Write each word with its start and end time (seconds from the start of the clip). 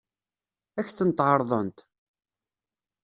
Ad 0.79 0.83
k-tent-ɛeṛḍent? 0.85 1.79